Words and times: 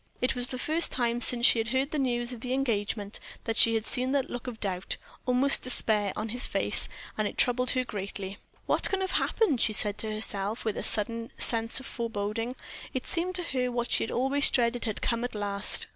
It 0.19 0.33
was 0.33 0.47
the 0.47 0.57
first 0.57 0.91
time 0.91 1.21
since 1.21 1.45
she 1.45 1.59
had 1.59 1.67
heard 1.67 1.91
the 1.91 1.99
news 1.99 2.33
of 2.33 2.41
the 2.41 2.53
engagement 2.55 3.19
that 3.43 3.55
she 3.55 3.75
had 3.75 3.85
seen 3.85 4.13
that 4.13 4.31
look 4.31 4.47
of 4.47 4.59
doubt, 4.59 4.97
almost 5.27 5.61
despair, 5.61 6.11
on 6.15 6.29
his 6.29 6.47
face, 6.47 6.89
and 7.19 7.27
it 7.27 7.37
troubled 7.37 7.69
her 7.77 7.83
greatly. 7.83 8.39
"What 8.65 8.89
can 8.89 9.01
have 9.01 9.11
happened?" 9.11 9.61
she 9.61 9.73
said 9.73 9.99
to 9.99 10.11
herself; 10.11 10.63
then, 10.63 10.71
with 10.73 10.77
a 10.83 10.89
sudden 10.89 11.31
sense 11.37 11.79
of 11.79 11.85
foreboding, 11.85 12.55
it 12.95 13.05
seemed 13.05 13.35
to 13.35 13.43
her 13.43 13.71
what 13.71 13.91
she 13.91 14.03
had 14.03 14.09
always 14.09 14.49
dreaded 14.49 14.85
had 14.85 15.03
come 15.03 15.23
at 15.23 15.35
last. 15.35 15.85